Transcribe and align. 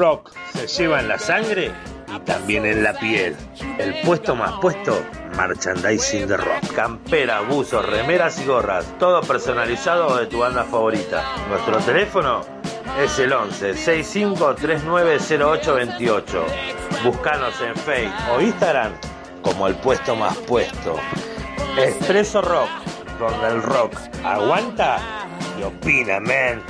rock 0.00 0.30
se 0.54 0.66
lleva 0.66 1.00
en 1.00 1.08
la 1.08 1.18
sangre 1.18 1.70
y 2.08 2.18
también 2.20 2.64
en 2.64 2.82
la 2.82 2.94
piel. 2.94 3.36
El 3.78 4.00
puesto 4.00 4.34
más 4.34 4.52
puesto, 4.58 4.98
merchandising 5.36 6.26
de 6.26 6.38
rock. 6.38 6.74
Campera, 6.74 7.42
buzos, 7.42 7.84
remeras 7.84 8.40
y 8.40 8.46
gorras, 8.46 8.86
todo 8.98 9.20
personalizado 9.20 10.16
de 10.16 10.26
tu 10.26 10.38
banda 10.38 10.64
favorita. 10.64 11.22
Nuestro 11.50 11.76
teléfono 11.80 12.40
es 12.98 13.18
el 13.18 13.30
11 13.30 13.74
65 13.74 14.54
390828. 14.54 16.44
Búscanos 17.04 17.60
en 17.60 17.76
Facebook 17.76 18.14
o 18.34 18.40
Instagram 18.40 18.92
como 19.42 19.68
el 19.68 19.74
puesto 19.74 20.16
más 20.16 20.34
puesto. 20.38 20.96
Expreso 21.76 22.40
Rock, 22.40 22.70
donde 23.18 23.48
el 23.48 23.62
rock 23.62 23.92
aguanta 24.24 24.98
y 25.58 25.62
opina, 25.62 26.20
man. 26.20 26.62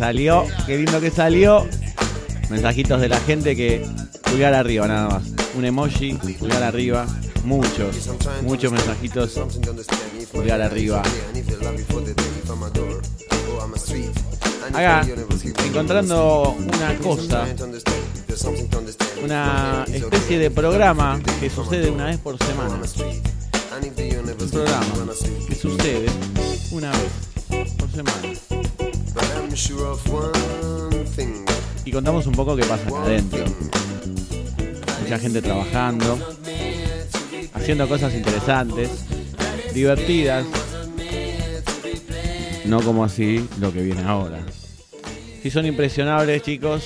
Salió, 0.00 0.46
qué 0.66 0.78
lindo 0.78 0.98
que 0.98 1.10
salió. 1.10 1.68
Mensajitos 2.48 3.02
de 3.02 3.08
la 3.10 3.20
gente 3.20 3.54
que 3.54 3.86
pulgar 4.22 4.54
arriba 4.54 4.88
nada 4.88 5.08
más. 5.10 5.22
Un 5.54 5.66
emoji, 5.66 6.14
pulgar 6.38 6.62
arriba. 6.62 7.06
Muchos, 7.44 8.08
muchos 8.42 8.72
mensajitos. 8.72 9.38
Pulgar 10.32 10.62
arriba. 10.62 11.02
Acá, 14.72 15.06
encontrando 15.66 16.56
una 16.58 16.94
cosa, 16.98 17.46
una 19.22 19.84
especie 19.86 20.38
de 20.38 20.50
programa 20.50 21.20
que 21.40 21.50
sucede 21.50 21.90
una 21.90 22.06
vez 22.06 22.16
por 22.18 22.42
semana. 22.42 22.80
Un 24.40 24.50
programa 24.50 25.12
que 25.46 25.54
sucede 25.54 26.06
una 26.72 26.90
vez 26.90 27.72
por 27.78 27.90
semana. 27.90 28.59
Y 31.84 31.92
contamos 31.92 32.26
un 32.26 32.32
poco 32.34 32.56
qué 32.56 32.64
pasa 32.64 32.86
acá 32.88 33.02
adentro. 33.02 33.44
Mucha 35.02 35.18
gente 35.18 35.42
trabajando, 35.42 36.18
haciendo 37.54 37.88
cosas 37.88 38.14
interesantes, 38.14 38.90
divertidas. 39.74 40.44
No 42.64 42.80
como 42.82 43.04
así 43.04 43.48
lo 43.58 43.72
que 43.72 43.82
viene 43.82 44.02
ahora. 44.02 44.38
Si 45.42 45.50
son 45.50 45.66
impresionables, 45.66 46.42
chicos. 46.42 46.84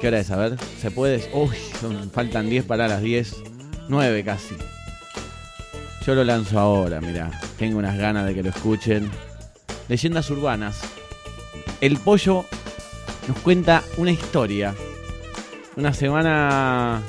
¿Qué 0.00 0.08
hora 0.08 0.20
es? 0.20 0.30
A 0.30 0.36
ver, 0.36 0.56
¿se 0.80 0.90
puede? 0.90 1.28
Uy, 1.34 1.54
son- 1.80 2.10
faltan 2.10 2.48
10 2.48 2.64
para 2.64 2.88
las 2.88 3.02
10. 3.02 3.34
9 3.88 4.24
casi. 4.24 4.54
Yo 6.06 6.14
lo 6.14 6.24
lanzo 6.24 6.58
ahora, 6.58 7.00
mira. 7.02 7.30
Tengo 7.58 7.78
unas 7.78 7.98
ganas 7.98 8.26
de 8.26 8.34
que 8.34 8.42
lo 8.42 8.48
escuchen. 8.48 9.10
Leyendas 9.90 10.30
urbanas. 10.30 10.82
El 11.80 11.96
pollo 11.96 12.44
nos 13.26 13.36
cuenta 13.40 13.82
una 13.96 14.12
historia. 14.12 14.72
Una 15.74 15.92
semana 15.92 17.02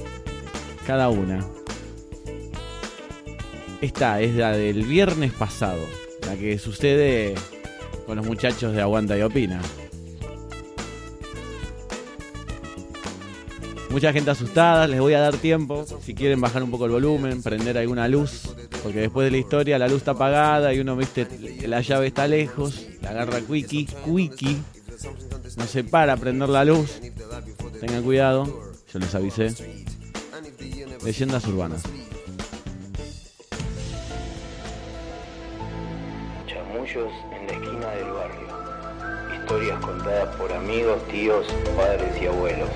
cada 0.88 1.10
una. 1.10 1.46
Esta 3.82 4.20
es 4.20 4.34
la 4.34 4.54
del 4.54 4.84
viernes 4.84 5.32
pasado. 5.32 5.86
La 6.26 6.36
que 6.36 6.58
sucede 6.58 7.36
con 8.08 8.18
los 8.18 8.26
muchachos 8.26 8.74
de 8.74 8.82
Aguanta 8.82 9.16
y 9.16 9.22
Opina. 9.22 9.62
Mucha 13.92 14.12
gente 14.12 14.32
asustada, 14.32 14.88
les 14.88 15.00
voy 15.00 15.14
a 15.14 15.20
dar 15.20 15.38
tiempo. 15.38 15.86
Si 16.02 16.16
quieren 16.16 16.42
bajar 16.42 16.64
un 16.64 16.72
poco 16.72 16.86
el 16.86 16.92
volumen, 16.94 17.44
prender 17.44 17.78
alguna 17.78 18.08
luz. 18.08 18.56
Porque 18.84 19.02
después 19.02 19.26
de 19.26 19.32
la 19.32 19.38
historia 19.38 19.78
la 19.78 19.88
luz 19.88 19.98
está 19.98 20.12
apagada 20.12 20.74
y 20.74 20.80
uno, 20.80 20.96
viste, 20.96 21.28
la 21.68 21.82
llave 21.82 22.08
está 22.08 22.28
lejos. 22.28 22.88
La 23.02 23.12
agarra 23.12 23.42
Quickie, 23.42 23.86
Quickie. 23.86 24.58
No 25.58 25.66
se 25.66 25.84
para 25.84 26.14
a 26.14 26.18
prender 26.18 26.50
la 26.50 26.66
luz. 26.66 27.00
Tengan 27.80 28.04
cuidado, 28.04 28.74
yo 28.92 29.00
les 29.00 29.14
avisé. 29.14 29.54
Leyendas 31.04 31.46
urbanas. 31.48 31.84
Chamullos 36.48 37.12
en 37.40 37.48
la 37.48 37.54
esquina 37.54 37.90
del 37.92 38.12
barrio. 38.12 39.42
Historias 39.42 39.80
contadas 39.80 40.36
por 40.36 40.52
amigos, 40.52 41.08
tíos, 41.08 41.46
padres 41.76 42.22
y 42.22 42.26
abuelos. 42.26 42.70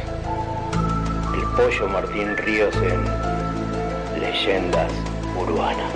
El 1.34 1.44
pollo 1.56 1.88
Martín 1.90 2.38
Ríos 2.38 2.76
en 2.76 4.20
Leyendas 4.20 4.92
Urbanas. 5.38 5.92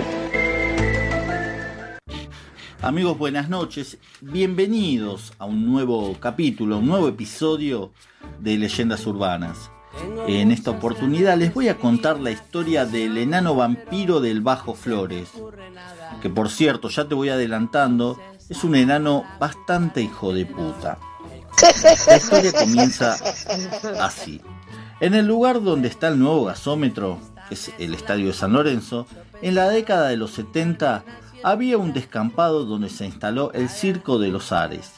Amigos, 2.82 3.18
buenas 3.18 3.48
noches. 3.48 3.96
Bienvenidos 4.20 5.32
a 5.38 5.46
un 5.46 5.66
nuevo 5.66 6.14
capítulo, 6.20 6.78
un 6.78 6.86
nuevo 6.86 7.08
episodio 7.08 7.92
de 8.38 8.58
Leyendas 8.58 9.06
Urbanas. 9.06 9.70
En 10.26 10.50
esta 10.50 10.70
oportunidad 10.70 11.38
les 11.38 11.54
voy 11.54 11.68
a 11.68 11.78
contar 11.78 12.20
la 12.20 12.30
historia 12.30 12.84
del 12.84 13.16
enano 13.16 13.54
vampiro 13.54 14.20
del 14.20 14.42
Bajo 14.42 14.74
Flores. 14.74 15.30
Que 16.20 16.28
por 16.28 16.50
cierto, 16.50 16.88
ya 16.88 17.08
te 17.08 17.14
voy 17.14 17.30
adelantando, 17.30 18.20
es 18.48 18.62
un 18.62 18.76
enano 18.76 19.24
bastante 19.38 20.02
hijo 20.02 20.34
de 20.34 20.44
puta. 20.44 20.98
La 22.06 22.16
historia 22.16 22.52
comienza 22.52 23.16
así. 24.00 24.40
En 25.00 25.14
el 25.14 25.26
lugar 25.26 25.62
donde 25.62 25.88
está 25.88 26.08
el 26.08 26.18
nuevo 26.18 26.44
gasómetro, 26.44 27.18
es 27.50 27.72
el 27.78 27.94
Estadio 27.94 28.28
de 28.28 28.32
San 28.32 28.52
Lorenzo, 28.52 29.06
en 29.42 29.54
la 29.54 29.68
década 29.68 30.08
de 30.08 30.16
los 30.16 30.32
70 30.32 31.04
había 31.42 31.78
un 31.78 31.92
descampado 31.92 32.64
donde 32.64 32.90
se 32.90 33.06
instaló 33.06 33.52
el 33.52 33.68
Circo 33.68 34.18
de 34.18 34.28
los 34.28 34.52
Ares. 34.52 34.92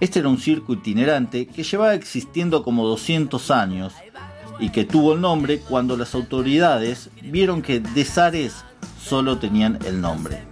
Este 0.00 0.18
era 0.18 0.28
un 0.28 0.38
circo 0.38 0.72
itinerante 0.74 1.46
que 1.46 1.62
llevaba 1.62 1.94
existiendo 1.94 2.62
como 2.62 2.86
200 2.86 3.50
años 3.50 3.92
y 4.58 4.70
que 4.70 4.84
tuvo 4.84 5.14
el 5.14 5.20
nombre 5.20 5.60
cuando 5.60 5.96
las 5.96 6.14
autoridades 6.14 7.10
vieron 7.22 7.62
que 7.62 7.80
de 7.80 8.04
Zares 8.04 8.64
solo 9.02 9.38
tenían 9.38 9.78
el 9.86 10.00
nombre. 10.00 10.42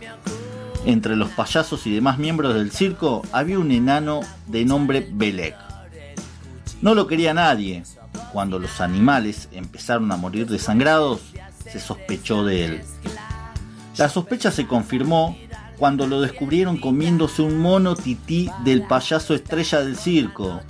Entre 0.86 1.16
los 1.16 1.30
payasos 1.30 1.86
y 1.86 1.94
demás 1.94 2.18
miembros 2.18 2.54
del 2.54 2.70
circo 2.70 3.22
había 3.32 3.58
un 3.58 3.70
enano 3.70 4.20
de 4.46 4.64
nombre 4.64 5.06
Belek. 5.12 5.56
No 6.80 6.94
lo 6.94 7.06
quería 7.06 7.34
nadie. 7.34 7.82
Cuando 8.32 8.58
los 8.58 8.80
animales 8.80 9.48
empezaron 9.52 10.10
a 10.12 10.16
morir 10.16 10.46
desangrados, 10.46 11.20
se 11.70 11.80
sospechó 11.80 12.44
de 12.44 12.64
él. 12.64 12.82
La 13.96 14.08
sospecha 14.08 14.50
se 14.50 14.66
confirmó 14.66 15.36
cuando 15.76 16.06
lo 16.06 16.20
descubrieron 16.20 16.78
comiéndose 16.78 17.42
un 17.42 17.58
mono 17.58 17.94
tití 17.94 18.50
del 18.64 18.82
payaso 18.86 19.34
estrella 19.34 19.80
del 19.80 19.96
circo. 19.96 20.60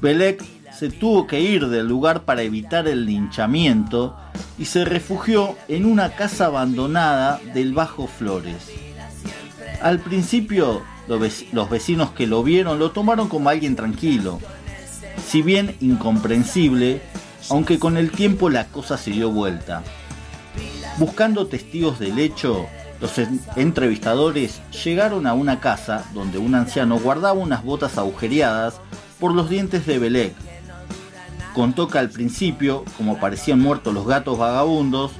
Belek 0.00 0.44
se 0.72 0.90
tuvo 0.90 1.26
que 1.26 1.40
ir 1.40 1.68
del 1.68 1.88
lugar 1.88 2.24
para 2.24 2.42
evitar 2.42 2.86
el 2.88 3.04
linchamiento 3.04 4.16
y 4.58 4.66
se 4.66 4.84
refugió 4.84 5.56
en 5.66 5.86
una 5.86 6.10
casa 6.10 6.46
abandonada 6.46 7.40
del 7.54 7.72
Bajo 7.72 8.06
Flores. 8.06 8.70
Al 9.82 9.98
principio, 9.98 10.82
los 11.08 11.20
vec- 11.20 11.48
los 11.52 11.68
vecinos 11.70 12.10
que 12.12 12.26
lo 12.26 12.42
vieron 12.42 12.78
lo 12.78 12.90
tomaron 12.90 13.28
como 13.28 13.48
alguien 13.48 13.76
tranquilo, 13.76 14.40
si 15.28 15.42
bien 15.42 15.76
incomprensible, 15.80 17.00
aunque 17.50 17.78
con 17.78 17.96
el 17.96 18.10
tiempo 18.10 18.48
la 18.50 18.64
cosa 18.66 18.96
se 18.96 19.10
dio 19.10 19.30
vuelta. 19.30 19.82
Buscando 20.96 21.46
testigos 21.46 21.98
del 21.98 22.18
hecho, 22.18 22.66
los 23.00 23.16
en- 23.18 23.40
entrevistadores 23.56 24.60
llegaron 24.84 25.26
a 25.26 25.34
una 25.34 25.60
casa 25.60 26.04
donde 26.14 26.38
un 26.38 26.54
anciano 26.54 26.98
guardaba 26.98 27.34
unas 27.38 27.62
botas 27.64 27.98
agujereadas 27.98 28.80
por 29.20 29.34
los 29.34 29.48
dientes 29.48 29.86
de 29.86 29.98
Belek. 29.98 30.34
Contó 31.54 31.88
que 31.88 31.98
al 31.98 32.10
principio, 32.10 32.84
como 32.96 33.18
parecían 33.20 33.60
muertos 33.60 33.94
los 33.94 34.06
gatos 34.06 34.38
vagabundos, 34.38 35.12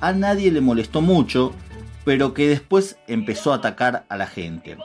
a 0.00 0.12
nadie 0.12 0.50
le 0.52 0.60
molestó 0.60 1.00
mucho, 1.00 1.52
pero 2.04 2.34
que 2.34 2.48
después 2.48 2.96
empezó 3.08 3.52
a 3.52 3.56
atacar 3.56 4.04
a 4.08 4.16
la 4.16 4.26
gente. 4.26 4.76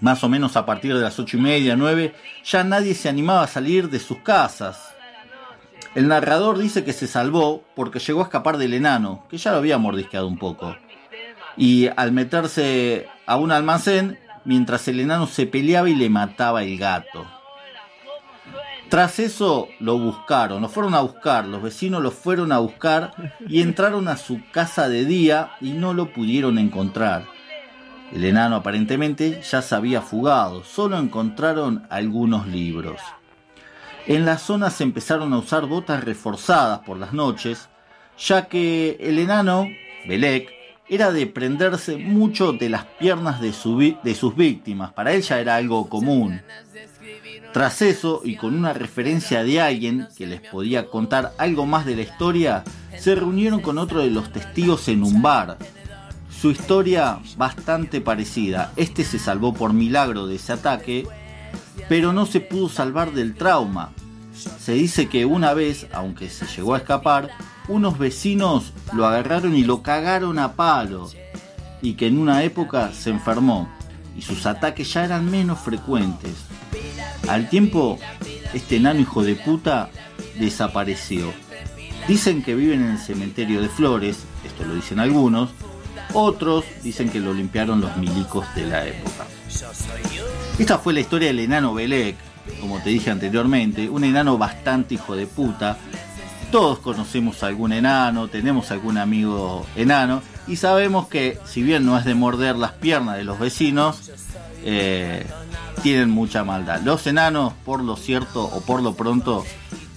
Más 0.00 0.22
o 0.22 0.28
menos 0.28 0.56
a 0.56 0.66
partir 0.66 0.94
de 0.94 1.02
las 1.02 1.18
ocho 1.18 1.36
y 1.36 1.40
media, 1.40 1.76
nueve, 1.76 2.14
ya 2.44 2.62
nadie 2.64 2.94
se 2.94 3.08
animaba 3.08 3.42
a 3.42 3.48
salir 3.48 3.90
de 3.90 3.98
sus 3.98 4.18
casas. 4.18 4.94
El 5.94 6.08
narrador 6.08 6.58
dice 6.58 6.84
que 6.84 6.92
se 6.92 7.06
salvó 7.06 7.64
porque 7.74 7.98
llegó 7.98 8.20
a 8.20 8.24
escapar 8.24 8.58
del 8.58 8.74
enano, 8.74 9.24
que 9.28 9.38
ya 9.38 9.52
lo 9.52 9.58
había 9.58 9.78
mordisqueado 9.78 10.28
un 10.28 10.38
poco. 10.38 10.76
Y 11.56 11.88
al 11.96 12.12
meterse 12.12 13.08
a 13.26 13.36
un 13.36 13.50
almacén, 13.50 14.18
mientras 14.44 14.86
el 14.88 15.00
enano 15.00 15.26
se 15.26 15.46
peleaba 15.46 15.88
y 15.88 15.94
le 15.94 16.08
mataba 16.08 16.62
el 16.62 16.78
gato. 16.78 17.26
Tras 18.88 19.18
eso 19.18 19.68
lo 19.80 19.98
buscaron, 19.98 20.62
lo 20.62 20.68
fueron 20.68 20.94
a 20.94 21.00
buscar, 21.00 21.46
los 21.46 21.60
vecinos 21.60 22.02
lo 22.02 22.10
fueron 22.10 22.52
a 22.52 22.58
buscar 22.58 23.34
y 23.46 23.60
entraron 23.60 24.08
a 24.08 24.16
su 24.16 24.40
casa 24.50 24.88
de 24.88 25.04
día 25.04 25.50
y 25.60 25.72
no 25.72 25.92
lo 25.92 26.12
pudieron 26.12 26.58
encontrar. 26.58 27.26
El 28.12 28.24
enano 28.24 28.56
aparentemente 28.56 29.42
ya 29.42 29.60
se 29.60 29.74
había 29.74 30.00
fugado, 30.00 30.64
solo 30.64 30.98
encontraron 30.98 31.86
algunos 31.90 32.46
libros. 32.46 33.00
En 34.06 34.24
la 34.24 34.38
zona 34.38 34.70
se 34.70 34.84
empezaron 34.84 35.32
a 35.34 35.38
usar 35.38 35.66
botas 35.66 36.02
reforzadas 36.02 36.80
por 36.80 36.96
las 36.96 37.12
noches, 37.12 37.68
ya 38.18 38.46
que 38.46 38.96
el 39.00 39.18
enano, 39.18 39.66
Belek, 40.06 40.50
era 40.88 41.12
de 41.12 41.26
prenderse 41.26 41.98
mucho 41.98 42.54
de 42.54 42.70
las 42.70 42.86
piernas 42.86 43.40
de, 43.42 43.52
de 44.02 44.14
sus 44.14 44.34
víctimas. 44.34 44.92
Para 44.92 45.12
él 45.12 45.20
ya 45.20 45.38
era 45.38 45.56
algo 45.56 45.88
común. 45.90 46.40
Tras 47.52 47.82
eso, 47.82 48.22
y 48.24 48.36
con 48.36 48.54
una 48.54 48.72
referencia 48.72 49.42
de 49.42 49.60
alguien 49.60 50.08
que 50.16 50.26
les 50.26 50.40
podía 50.40 50.86
contar 50.86 51.34
algo 51.38 51.66
más 51.66 51.84
de 51.84 51.96
la 51.96 52.02
historia, 52.02 52.64
se 52.96 53.14
reunieron 53.14 53.60
con 53.60 53.78
otro 53.78 54.00
de 54.00 54.10
los 54.10 54.32
testigos 54.32 54.88
en 54.88 55.02
un 55.02 55.20
bar. 55.20 55.58
Su 56.40 56.52
historia 56.52 57.18
bastante 57.36 58.00
parecida. 58.00 58.72
Este 58.76 59.02
se 59.02 59.18
salvó 59.18 59.54
por 59.54 59.72
milagro 59.72 60.28
de 60.28 60.36
ese 60.36 60.52
ataque, 60.52 61.04
pero 61.88 62.12
no 62.12 62.26
se 62.26 62.38
pudo 62.38 62.68
salvar 62.68 63.12
del 63.12 63.34
trauma. 63.34 63.90
Se 64.60 64.74
dice 64.74 65.08
que 65.08 65.26
una 65.26 65.52
vez, 65.52 65.88
aunque 65.92 66.30
se 66.30 66.46
llegó 66.46 66.74
a 66.74 66.78
escapar, 66.78 67.30
unos 67.66 67.98
vecinos 67.98 68.72
lo 68.92 69.04
agarraron 69.04 69.56
y 69.56 69.64
lo 69.64 69.82
cagaron 69.82 70.38
a 70.38 70.52
palo, 70.52 71.10
y 71.82 71.94
que 71.94 72.06
en 72.06 72.18
una 72.18 72.44
época 72.44 72.92
se 72.92 73.10
enfermó, 73.10 73.68
y 74.16 74.22
sus 74.22 74.46
ataques 74.46 74.92
ya 74.92 75.04
eran 75.04 75.28
menos 75.28 75.58
frecuentes. 75.58 76.36
Al 77.28 77.48
tiempo, 77.48 77.98
este 78.54 78.76
enano 78.76 79.00
hijo 79.00 79.24
de 79.24 79.34
puta 79.34 79.90
desapareció. 80.38 81.32
Dicen 82.06 82.44
que 82.44 82.54
viven 82.54 82.82
en 82.82 82.92
el 82.92 82.98
cementerio 82.98 83.60
de 83.60 83.68
Flores, 83.68 84.20
esto 84.44 84.64
lo 84.64 84.76
dicen 84.76 85.00
algunos, 85.00 85.50
otros 86.14 86.64
dicen 86.82 87.10
que 87.10 87.20
lo 87.20 87.32
limpiaron 87.32 87.80
los 87.80 87.96
milicos 87.96 88.46
de 88.54 88.66
la 88.66 88.86
época. 88.86 89.26
Esta 90.58 90.78
fue 90.78 90.92
la 90.92 91.00
historia 91.00 91.28
del 91.28 91.40
enano 91.40 91.74
Belek, 91.74 92.16
como 92.60 92.80
te 92.80 92.90
dije 92.90 93.10
anteriormente, 93.10 93.88
un 93.88 94.04
enano 94.04 94.38
bastante 94.38 94.94
hijo 94.94 95.16
de 95.16 95.26
puta. 95.26 95.78
Todos 96.50 96.78
conocemos 96.78 97.42
algún 97.42 97.72
enano, 97.72 98.28
tenemos 98.28 98.70
algún 98.70 98.96
amigo 98.96 99.66
enano 99.76 100.22
y 100.46 100.56
sabemos 100.56 101.06
que 101.08 101.38
si 101.44 101.62
bien 101.62 101.84
no 101.84 101.98
es 101.98 102.04
de 102.06 102.14
morder 102.14 102.56
las 102.56 102.72
piernas 102.72 103.18
de 103.18 103.24
los 103.24 103.38
vecinos, 103.38 104.10
eh, 104.64 105.26
tienen 105.82 106.10
mucha 106.10 106.44
maldad. 106.44 106.80
Los 106.82 107.06
enanos, 107.06 107.52
por 107.64 107.84
lo 107.84 107.96
cierto 107.96 108.44
o 108.44 108.60
por 108.62 108.82
lo 108.82 108.94
pronto, 108.94 109.44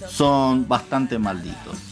son 0.08 0.68
bastante 0.68 1.18
malditos. 1.18 1.91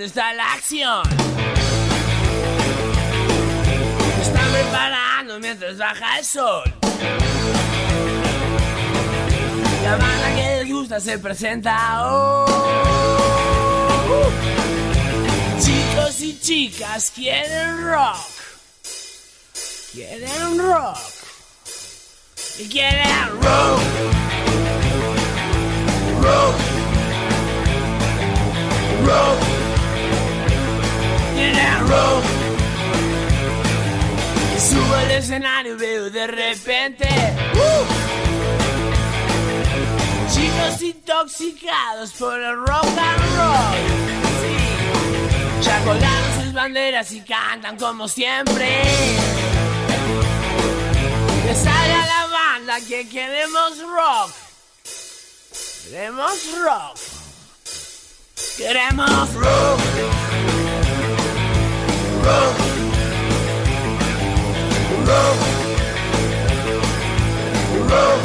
está 0.05 0.35
la 0.35 0.53
acción. 0.53 1.03
Están 4.21 4.53
preparando 4.53 5.41
mientras 5.41 5.79
baja 5.79 6.19
el 6.19 6.25
sol. 6.25 6.75
La 9.83 9.97
banda 9.97 10.35
que 10.35 10.43
les 10.43 10.73
gusta 10.73 11.01
se 11.01 11.19
presenta 11.19 12.06
hoy. 12.06 12.53
Chicos 15.61 16.21
y 16.21 16.39
chicas 16.41 17.12
quieren 17.15 17.85
rock. 17.85 18.27
Quieren 19.93 20.59
rock. 20.59 20.99
Y 22.59 22.69
quieren 22.69 23.31
rock. 23.41 23.81
Rock. 26.21 26.55
Rock. 29.07 29.54
Subo 34.59 34.95
al 34.95 35.11
escenario, 35.11 35.77
veo 35.77 36.11
de 36.11 36.27
repente 36.27 37.07
uh, 37.55 37.85
chicos 40.33 40.83
intoxicados 40.83 42.13
por 42.13 42.41
el 42.41 42.57
rock 42.57 42.99
and 42.99 43.37
roll. 43.37 43.77
Ya 45.63 45.85
colgaron 45.85 46.43
sus 46.43 46.53
banderas 46.53 47.13
y 47.13 47.21
cantan 47.21 47.77
como 47.77 48.09
siempre. 48.09 48.83
Que 51.47 51.55
salga 51.55 52.07
la 52.07 52.27
banda 52.31 52.81
que 52.89 53.09
queremos 53.09 53.79
rock. 53.81 54.31
Queremos 55.91 56.39
rock. 56.63 56.99
Queremos 58.57 59.35
rock. 59.35 60.13
Rock. 62.25 62.56
Rock. 65.06 65.38
Rock. 67.91 68.24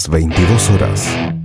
Las 0.00 0.08
22 0.08 0.70
horas. 0.70 1.39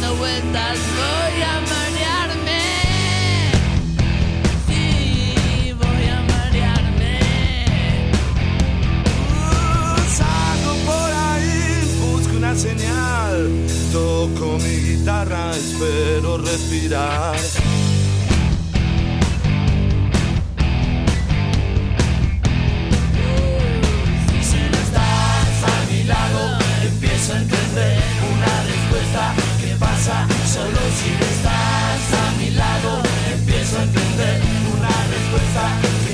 Dando 0.00 0.16
vueltas. 0.16 0.78
Voy 0.96 1.42
a 1.42 1.60
marearme. 1.60 2.62
Sí, 4.66 5.72
voy 5.72 6.06
a 6.08 6.20
marearme. 6.22 7.18
Salgo 10.08 10.74
por 10.86 11.12
ahí, 11.12 11.96
busco 12.00 12.36
una 12.36 12.54
señal. 12.56 13.50
Toco 13.92 14.58
mi 14.58 14.76
guitarra, 14.90 15.50
espero 15.52 16.38
respirar. 16.38 17.36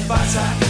Pasa 0.07 0.66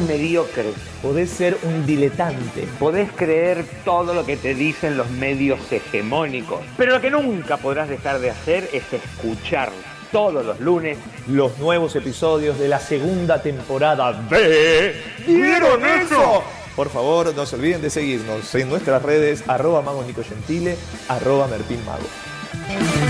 un 0.00 0.06
mediocre, 0.06 0.72
podés 1.02 1.30
ser 1.30 1.58
un 1.62 1.86
diletante, 1.86 2.66
podés 2.78 3.10
creer 3.12 3.64
todo 3.84 4.14
lo 4.14 4.24
que 4.24 4.36
te 4.36 4.54
dicen 4.54 4.96
los 4.96 5.10
medios 5.10 5.60
hegemónicos, 5.70 6.60
pero 6.76 6.92
lo 6.92 7.00
que 7.00 7.10
nunca 7.10 7.56
podrás 7.56 7.88
dejar 7.88 8.20
de 8.20 8.30
hacer 8.30 8.68
es 8.72 8.84
escuchar 8.92 9.70
todos 10.12 10.44
los 10.44 10.58
lunes 10.60 10.98
los 11.28 11.56
nuevos 11.58 11.94
episodios 11.94 12.58
de 12.58 12.68
la 12.68 12.80
segunda 12.80 13.40
temporada 13.42 14.12
de 14.12 14.94
¿Vieron 15.26 15.84
eso? 15.84 16.42
Por 16.74 16.88
favor, 16.88 17.34
no 17.34 17.46
se 17.46 17.56
olviden 17.56 17.82
de 17.82 17.90
seguirnos 17.90 18.54
en 18.54 18.68
nuestras 18.68 19.02
redes 19.02 19.44
arroba 19.46 19.82
mago 19.82 20.02
Nico 20.04 20.22
Gentile, 20.22 20.76
arroba 21.08 21.46
Merpin 21.46 21.84
Mago. 21.84 23.09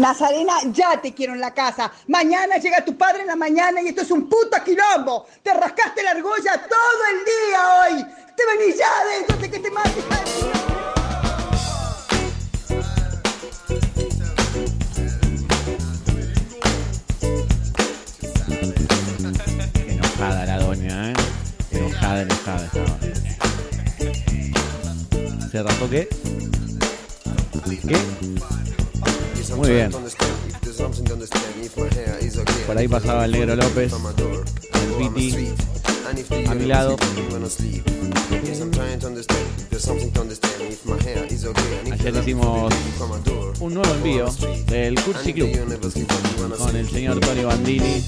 Nazarena, 0.00 0.54
ya 0.72 0.98
te 0.98 1.12
quiero 1.12 1.34
en 1.34 1.40
la 1.40 1.52
casa. 1.52 1.92
Mañana 2.08 2.56
llega 2.56 2.82
tu 2.82 2.96
padre 2.96 3.20
en 3.20 3.26
la 3.26 3.36
mañana 3.36 3.82
y 3.82 3.88
esto 3.88 4.00
es 4.00 4.10
un 4.10 4.30
puto 4.30 4.56
quilombo. 4.64 5.26
Te 5.42 5.52
rascaste 5.52 6.02
la 6.02 6.12
argolla 6.12 6.52
todo 6.54 7.04
el 7.12 7.18
día 7.26 7.98
hoy. 7.98 8.06
Te 8.34 8.46
venís 8.46 8.78
ya 8.78 8.88
de 9.36 9.50
que 9.50 9.58
te 9.58 9.70
mates. 9.70 10.04
Enojada 19.86 20.46
la 20.46 20.58
doña, 20.60 21.10
¿eh? 21.10 21.14
Enojada, 21.72 22.22
enojada 22.22 22.64
estaba. 22.64 22.98
¿Se 25.50 25.62
raspó 25.62 25.90
qué? 25.90 26.08
¿Qué? 27.86 28.69
Muy 29.56 29.70
bien. 29.70 29.90
Por 32.66 32.78
ahí 32.78 32.88
pasaba 32.88 33.24
el 33.24 33.32
negro 33.32 33.56
López, 33.56 33.92
el 33.92 35.12
Piti, 35.12 35.48
a 36.48 36.54
mi 36.54 36.66
lado. 36.66 36.96
Ayer 41.92 42.16
hicimos 42.16 42.74
un 43.60 43.74
nuevo 43.74 43.94
envío 43.94 44.26
del 44.66 45.00
Cursi 45.02 45.32
Club 45.32 45.50
con 46.58 46.76
el 46.76 46.88
señor 46.88 47.20
Tony 47.20 47.44
Bandini. 47.44 48.02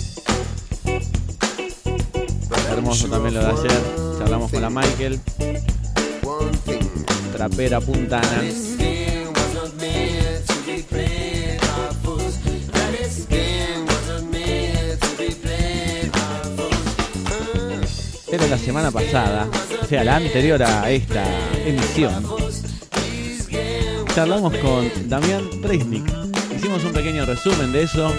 Hermoso 2.70 3.08
también 3.08 3.34
lo 3.34 3.40
de 3.40 3.46
ayer. 3.46 3.82
Charlamos 4.18 4.50
con 4.50 4.62
la 4.62 4.70
Michael. 4.70 5.20
Trapera 7.32 7.80
Puntana. 7.80 8.42
La 18.50 18.58
semana 18.58 18.90
pasada, 18.90 19.48
o 19.82 19.86
sea, 19.86 20.04
la 20.04 20.16
anterior 20.16 20.62
a 20.62 20.90
esta 20.90 21.24
emisión, 21.64 22.22
charlamos 24.14 24.54
con 24.58 24.90
Damián 25.08 25.48
Reisnik. 25.62 26.04
Hicimos 26.54 26.84
un 26.84 26.92
pequeño 26.92 27.24
resumen 27.24 27.72
de 27.72 27.84
eso 27.84 28.12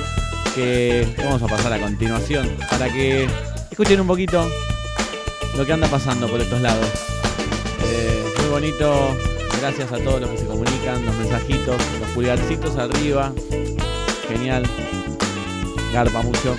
que 0.55 1.07
vamos 1.17 1.41
a 1.43 1.47
pasar 1.47 1.73
a 1.73 1.79
continuación 1.79 2.49
para 2.69 2.91
que 2.91 3.27
escuchen 3.69 4.01
un 4.01 4.07
poquito 4.07 4.49
lo 5.55 5.65
que 5.65 5.73
anda 5.73 5.87
pasando 5.87 6.27
por 6.27 6.41
estos 6.41 6.61
lados. 6.61 6.87
Eh, 7.85 8.23
muy 8.39 8.49
bonito, 8.49 9.15
gracias 9.59 9.91
a 9.91 9.97
todos 9.99 10.21
los 10.21 10.29
que 10.31 10.37
se 10.39 10.45
comunican, 10.45 11.05
los 11.05 11.15
mensajitos, 11.15 11.77
los 11.99 12.09
pulgarcitos 12.09 12.75
arriba. 12.77 13.31
Genial, 14.27 14.63
garpa 15.93 16.21
mucho. 16.23 16.57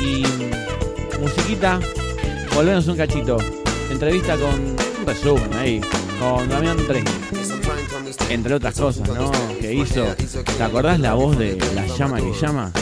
Y 0.00 0.24
musiquita, 1.20 1.80
volvemos 2.54 2.86
un 2.88 2.96
cachito. 2.96 3.38
Entrevista 3.90 4.36
con 4.36 4.54
un 4.54 5.06
resumen 5.06 5.52
ahí, 5.54 5.80
con 6.18 6.48
Damián 6.48 6.78
Reisnik 6.88 7.26
entre 8.30 8.54
otras 8.54 8.78
cosas, 8.78 9.08
¿no? 9.08 9.30
Que 9.60 9.74
hizo. 9.74 10.04
¿Te 10.56 10.62
acordás 10.62 11.00
la 11.00 11.14
voz 11.14 11.38
de 11.38 11.56
La 11.74 11.86
llama 11.86 12.20
que 12.20 12.32
llama? 12.32 12.72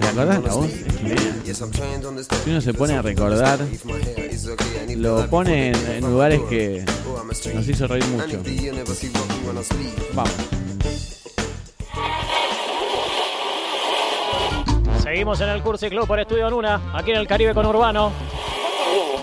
¿Te 0.00 0.06
acordás 0.06 0.42
la 0.42 0.54
voz? 0.54 0.70
Si 2.44 2.50
uno 2.50 2.60
se 2.60 2.74
pone 2.74 2.94
a 2.94 3.02
recordar, 3.02 3.60
lo 4.96 5.28
pone 5.30 5.72
en 5.96 6.00
lugares 6.00 6.40
que 6.48 6.84
nos 7.54 7.68
hizo 7.68 7.86
reír 7.86 8.06
mucho. 8.06 8.42
Vamos. 10.14 10.53
Seguimos 15.24 15.40
en 15.40 15.48
el 15.48 15.62
Cursi 15.62 15.88
Club 15.88 16.06
por 16.06 16.20
Estudio 16.20 16.50
Luna, 16.50 16.78
aquí 16.92 17.10
en 17.12 17.16
el 17.16 17.26
Caribe 17.26 17.54
con 17.54 17.64
Urbano. 17.64 18.12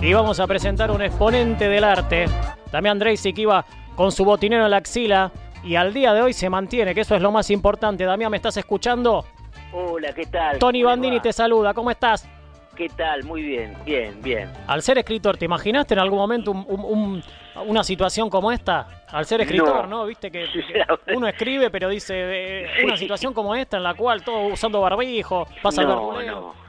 Y 0.01 0.11
vamos 0.13 0.39
a 0.39 0.47
presentar 0.47 0.89
un 0.89 0.99
exponente 1.03 1.69
del 1.69 1.83
arte. 1.83 2.25
Damián 2.71 2.97
Dreisig 2.97 3.37
iba 3.37 3.63
con 3.95 4.11
su 4.11 4.25
botinero 4.25 4.65
en 4.65 4.71
la 4.71 4.77
axila 4.77 5.31
y 5.63 5.75
al 5.75 5.93
día 5.93 6.11
de 6.15 6.23
hoy 6.23 6.33
se 6.33 6.49
mantiene, 6.49 6.95
que 6.95 7.01
eso 7.01 7.13
es 7.13 7.21
lo 7.21 7.31
más 7.31 7.51
importante. 7.51 8.03
Damián, 8.03 8.31
¿me 8.31 8.37
estás 8.37 8.57
escuchando? 8.57 9.25
Hola, 9.73 10.11
¿qué 10.15 10.25
tal? 10.25 10.57
Tony 10.57 10.79
¿Cómo 10.81 10.89
Bandini 10.89 11.17
va? 11.17 11.21
te 11.21 11.33
saluda, 11.33 11.71
¿cómo 11.75 11.91
estás? 11.91 12.27
¿Qué 12.75 12.89
tal? 12.89 13.23
Muy 13.23 13.43
bien, 13.43 13.77
bien, 13.85 14.19
bien. 14.23 14.51
Al 14.65 14.81
ser 14.81 14.97
escritor, 14.97 15.37
¿te 15.37 15.45
imaginaste 15.45 15.93
en 15.93 15.99
algún 15.99 16.17
momento 16.17 16.49
un- 16.49 16.65
un- 16.67 16.83
un- 16.83 17.23
una 17.65 17.83
situación 17.83 18.29
como 18.29 18.51
esta? 18.51 19.03
Al 19.09 19.25
ser 19.25 19.41
escritor, 19.41 19.87
¿no? 19.87 19.99
No. 20.01 20.05
Viste 20.05 20.31
que, 20.31 20.47
que 20.51 21.15
uno 21.15 21.27
escribe, 21.27 21.69
pero 21.69 21.89
dice 21.89 22.13
eh, 22.15 22.83
una 22.85 22.97
situación 22.97 23.33
como 23.33 23.55
esta 23.55 23.77
en 23.77 23.83
la 23.83 23.93
cual 23.93 24.23
todo 24.23 24.39
usando 24.47 24.79
barbijo, 24.81 25.47
pasa 25.61 25.81
el 25.81 25.87
no, 25.87 25.95
barbuleo. 25.95 26.31
no. 26.55 26.61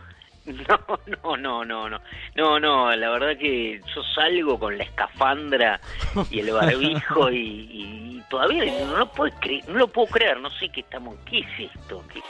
No, 0.45 0.99
no, 1.23 1.37
no, 1.37 1.65
no, 1.65 1.89
no. 1.89 2.01
No, 2.35 2.59
no, 2.59 2.97
la 2.97 3.11
verdad 3.11 3.37
que 3.39 3.81
yo 3.95 4.03
salgo 4.13 4.59
con 4.59 4.77
la 4.77 4.83
escafandra 4.83 5.81
y 6.33 6.41
el 6.41 6.51
barbijo 6.51 7.31
y, 7.31 7.69
y 8.19 8.23
todavía 8.29 8.65
no 8.85 8.97
lo 8.97 9.07
puedo 9.07 9.33
creer, 9.39 9.69
no 9.69 9.79
lo 9.79 9.87
puedo 9.87 10.09
creer, 10.09 10.41
no 10.41 10.51
sé 10.51 10.69
qué 10.71 10.81
estamos, 10.81 11.15
¿qué 11.27 11.39
es 11.39 11.71
esto? 11.73 12.03
¿Qué- 12.13 12.21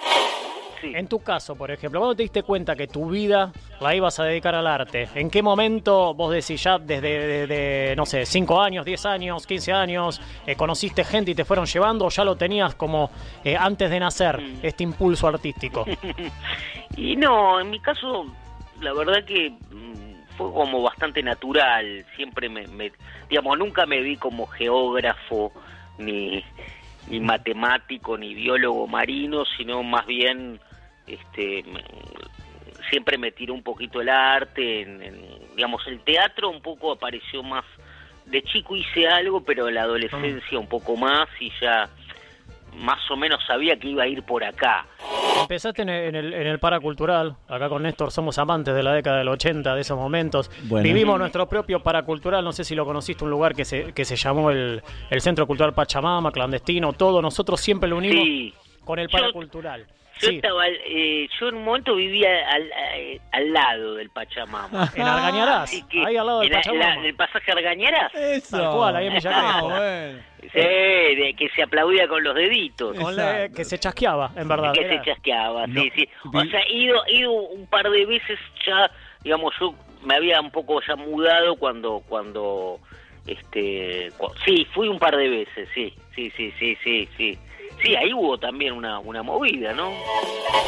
En 0.82 1.06
tu 1.06 1.20
caso, 1.20 1.54
por 1.56 1.70
ejemplo, 1.70 2.00
¿cuándo 2.00 2.16
te 2.16 2.22
diste 2.24 2.42
cuenta 2.42 2.74
que 2.74 2.86
tu 2.88 3.08
vida 3.10 3.52
la 3.80 3.94
ibas 3.94 4.18
a 4.18 4.24
dedicar 4.24 4.54
al 4.54 4.66
arte? 4.66 5.08
¿En 5.14 5.30
qué 5.30 5.42
momento 5.42 6.12
vos 6.14 6.32
decís 6.32 6.62
ya 6.62 6.78
desde, 6.78 7.46
desde, 7.46 7.94
no 7.96 8.04
sé, 8.04 8.26
5 8.26 8.60
años, 8.60 8.84
10 8.84 9.06
años, 9.06 9.46
15 9.46 9.72
años, 9.72 10.20
eh, 10.46 10.56
conociste 10.56 11.04
gente 11.04 11.30
y 11.30 11.34
te 11.34 11.44
fueron 11.44 11.66
llevando 11.66 12.06
o 12.06 12.10
ya 12.10 12.24
lo 12.24 12.36
tenías 12.36 12.74
como 12.74 13.10
eh, 13.44 13.56
antes 13.56 13.90
de 13.90 14.00
nacer, 14.00 14.40
Mm. 14.40 14.58
este 14.62 14.82
impulso 14.84 15.28
artístico? 15.28 15.84
Y 16.96 17.16
no, 17.16 17.58
en 17.60 17.70
mi 17.70 17.80
caso, 17.80 18.26
la 18.80 18.92
verdad 18.92 19.24
que 19.24 19.50
mm, 19.50 20.36
fue 20.36 20.52
como 20.52 20.82
bastante 20.82 21.22
natural. 21.22 22.04
Siempre 22.16 22.48
me, 22.48 22.66
me- 22.68 22.92
digamos, 23.30 23.58
nunca 23.58 23.86
me 23.86 24.00
vi 24.02 24.16
como 24.16 24.46
geógrafo, 24.46 25.52
ni, 25.98 26.44
ni 27.08 27.20
matemático, 27.20 28.18
ni 28.18 28.34
biólogo 28.34 28.86
marino, 28.86 29.44
sino 29.56 29.82
más 29.82 30.04
bien, 30.06 30.60
este, 31.06 31.64
siempre 32.90 33.18
me 33.18 33.32
tiró 33.32 33.54
un 33.54 33.62
poquito 33.62 34.00
el 34.00 34.08
arte. 34.08 34.82
en- 34.82 35.02
en- 35.02 35.22
digamos, 35.56 35.86
el 35.86 36.00
teatro 36.00 36.50
un 36.50 36.60
poco 36.62 36.92
apareció 36.92 37.42
más. 37.42 37.64
De 38.26 38.42
chico 38.42 38.76
hice 38.76 39.06
algo, 39.08 39.42
pero 39.44 39.68
en 39.68 39.74
la 39.74 39.82
adolescencia 39.82 40.58
un 40.58 40.68
poco 40.68 40.96
más 40.96 41.28
y 41.40 41.50
ya 41.60 41.88
más 42.76 42.98
o 43.10 43.16
menos 43.16 43.38
sabía 43.46 43.76
que 43.76 43.88
iba 43.88 44.04
a 44.04 44.06
ir 44.06 44.22
por 44.22 44.42
acá. 44.42 44.86
Empezaste 45.42 45.82
en 45.82 45.88
el, 45.90 46.04
en, 46.08 46.14
el, 46.16 46.32
en 46.34 46.46
el 46.46 46.58
paracultural, 46.58 47.36
acá 47.48 47.68
con 47.68 47.82
Néstor 47.82 48.10
somos 48.12 48.38
amantes 48.38 48.74
de 48.74 48.82
la 48.82 48.94
década 48.94 49.18
del 49.18 49.28
80, 49.28 49.74
de 49.74 49.80
esos 49.82 49.98
momentos. 49.98 50.50
Bueno. 50.64 50.82
Vivimos 50.84 51.18
nuestro 51.18 51.46
propio 51.46 51.82
paracultural, 51.82 52.42
no 52.42 52.52
sé 52.52 52.64
si 52.64 52.74
lo 52.74 52.86
conociste, 52.86 53.24
un 53.24 53.30
lugar 53.30 53.54
que 53.54 53.66
se, 53.66 53.92
que 53.92 54.04
se 54.06 54.16
llamó 54.16 54.50
el, 54.50 54.82
el 55.10 55.20
Centro 55.20 55.46
Cultural 55.46 55.74
Pachamama, 55.74 56.30
clandestino, 56.32 56.92
todo, 56.94 57.20
nosotros 57.20 57.60
siempre 57.60 57.90
lo 57.90 57.96
unimos 57.98 58.24
Sí. 58.24 58.54
con 58.84 58.98
el 58.98 59.08
paracultural. 59.10 59.84
Yo 59.84 59.92
Sí. 60.28 60.36
estaba, 60.36 60.68
eh, 60.68 61.28
yo 61.40 61.48
en 61.48 61.56
un 61.56 61.64
momento 61.64 61.94
vivía 61.96 62.28
al, 62.50 62.70
eh, 62.96 63.20
al 63.32 63.52
lado 63.52 63.94
del 63.96 64.10
Pachamama. 64.10 64.90
En 64.96 65.02
Argañarás, 65.02 65.70
que 65.90 66.04
ahí 66.06 66.16
al 66.16 66.26
lado 66.26 66.40
del 66.40 66.50
la- 66.50 66.56
Pachamama. 66.58 66.84
la- 66.86 66.94
en 66.94 67.04
el 67.04 67.14
pasaje 67.14 67.52
Argañarás. 67.52 68.12
Tal 68.50 68.70
cual, 68.70 68.96
ahí 68.96 69.06
en 69.08 69.26
Ah, 69.26 69.60
bueno. 69.62 70.22
Sí, 70.40 70.58
de 70.58 71.34
que 71.38 71.48
se 71.54 71.62
aplaudía 71.62 72.08
con 72.08 72.22
los 72.24 72.34
deditos. 72.34 72.96
Con 72.98 73.14
la- 73.16 73.48
que 73.48 73.64
se 73.64 73.78
chasqueaba, 73.78 74.32
en 74.36 74.48
verdad. 74.48 74.72
que 74.72 74.80
era- 74.82 74.98
se 75.02 75.10
chasqueaba, 75.10 75.66
No, 75.66 75.82
sí, 75.82 75.92
sí. 75.94 76.08
O 76.24 76.44
sea, 76.44 76.60
he 76.62 76.72
ido, 76.72 77.04
he 77.06 77.14
ido 77.18 77.32
un 77.32 77.66
par 77.66 77.88
de 77.90 78.04
veces 78.06 78.38
ya, 78.66 78.90
digamos, 79.22 79.54
yo 79.60 79.74
me 80.04 80.16
había 80.16 80.40
un 80.40 80.50
poco 80.50 80.80
ya 80.86 80.96
mudado 80.96 81.54
cuando, 81.56 82.02
cuando, 82.08 82.80
este, 83.26 84.10
cu- 84.18 84.32
sí, 84.44 84.66
fui 84.72 84.88
un 84.88 84.98
par 84.98 85.16
de 85.16 85.28
veces, 85.28 85.68
sí, 85.74 85.94
sí, 86.14 86.30
sí, 86.36 86.52
sí, 86.58 86.76
sí, 86.82 87.08
sí. 87.16 87.38
Sí, 87.82 87.96
ahí 87.96 88.12
hubo 88.12 88.38
también 88.38 88.72
una, 88.74 89.00
una 89.00 89.22
movida, 89.24 89.72
¿no? 89.72 89.90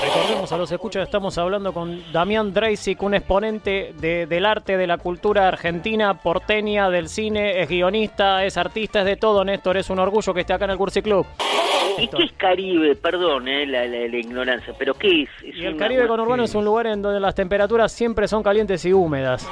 Recordemos 0.03 0.51
a 0.51 0.57
los 0.57 0.73
escuchas, 0.73 1.05
estamos 1.05 1.39
hablando 1.39 1.73
con 1.73 2.03
Damián 2.13 2.53
Dreisig, 2.53 3.01
un 3.05 3.15
exponente 3.15 3.93
de- 4.01 4.27
del 4.27 4.45
arte, 4.45 4.77
de 4.77 4.87
la 4.89 4.99
cultura 4.99 5.47
argentina, 5.47 6.15
porteña, 6.21 6.91
del 6.91 7.09
cine, 7.09 7.61
es 7.61 7.69
guionista, 7.69 8.45
es 8.45 8.57
artista, 8.57 9.01
es 9.01 9.05
de 9.07 9.17
todo, 9.17 9.45
Néstor, 9.45 9.77
es 9.77 9.91
un 9.91 10.01
orgullo 10.01 10.35
que 10.35 10.41
esté 10.41 10.55
acá 10.55 10.65
en 10.65 10.73
el 10.73 10.77
Cursi 10.77 11.03
Club. 11.03 11.25
¿Y 11.99 12.09
qué 12.09 12.25
es 12.25 12.33
Caribe? 12.33 12.97
Perdón, 12.97 13.47
eh, 13.47 13.65
la, 13.67 13.85
la- 13.87 14.09
la 14.09 14.17
ignorancia, 14.19 14.75
pero 14.77 14.95
¿qué 14.95 15.23
es? 15.23 15.29
Es 15.45 15.55
Y 15.57 15.65
el 15.67 15.77
Caribe 15.77 16.09
conurbano 16.09 16.43
es 16.43 16.55
un 16.57 16.65
lugar 16.65 16.89
en 16.89 17.01
donde 17.01 17.21
las 17.21 17.37
temperaturas 17.37 17.93
siempre 17.93 18.27
son 18.27 18.43
calientes 18.43 18.85
y 18.85 18.93
húmedas. 18.93 19.49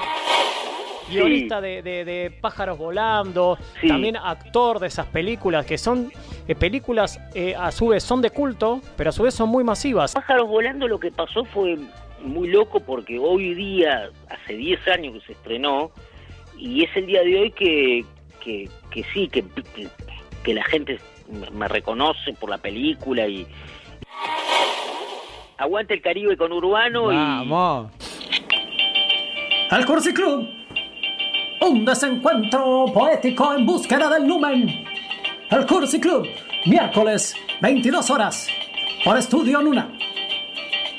Guionista 1.09 1.61
de, 1.61 1.83
de- 1.83 2.05
de 2.05 2.31
pájaros 2.40 2.79
volando, 2.79 3.59
Sí. 3.81 3.87
también 3.87 4.16
actor 4.16 4.79
de 4.81 4.87
esas 4.88 5.07
películas 5.07 5.66
que 5.66 5.77
son 5.77 6.11
eh, 6.48 6.55
películas 6.55 7.20
eh, 7.35 7.55
a 7.57 7.70
su 7.72 7.88
vez 7.88 8.02
son 8.02 8.20
de 8.22 8.31
culto, 8.31 8.81
pero 8.96 9.11
a 9.11 9.12
su 9.12 9.22
vez 9.22 9.35
son 9.35 9.48
muy 9.48 9.64
masivas. 9.64 10.12
Pájaros 10.14 10.48
volando 10.48 10.88
lo 10.88 10.98
que 10.98 11.11
pasó 11.11 11.44
fue 11.44 11.78
muy 12.22 12.48
loco 12.48 12.81
porque 12.81 13.18
hoy 13.18 13.55
día, 13.55 14.11
hace 14.28 14.55
10 14.55 14.88
años 14.88 15.14
que 15.14 15.20
se 15.26 15.33
estrenó, 15.33 15.90
y 16.57 16.85
es 16.85 16.90
el 16.96 17.07
día 17.07 17.22
de 17.22 17.40
hoy 17.40 17.50
que, 17.52 18.05
que, 18.42 18.68
que 18.90 19.05
sí, 19.12 19.28
que, 19.28 19.42
que, 19.74 19.88
que 20.44 20.55
la 20.55 20.62
gente 20.64 20.98
me- 21.52 21.68
reconoce 21.68 22.33
por 22.35 22.50
la 22.50 22.59
película 22.59 23.26
y... 23.26 23.46
Aguante 25.59 25.94
el 25.94 26.02
Caribe 26.02 26.37
con 26.37 26.52
Urbano 26.52 27.12
y... 27.12 27.16
Vamos. 27.16 27.90
El 29.70 29.87
Cursi 29.87 30.12
Club. 30.12 30.48
Un 31.61 31.85
desencuentro 31.85 32.87
poético 32.92 33.55
en 33.55 33.64
búsqueda 33.64 34.11
del 34.11 34.26
lumen. 34.26 34.85
El 35.53 35.67
Cursi 35.67 36.01
Club. 36.01 36.27
Miércoles, 36.65 37.35
22 37.61 38.09
horas. 38.09 38.49
Por 39.05 39.19
Estudio 39.19 39.61
Luna. 39.61 39.93